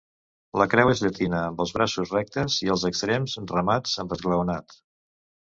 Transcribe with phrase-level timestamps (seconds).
[0.59, 4.77] La creu és llatina amb els braços rectes i extrems remats amb esglaonat.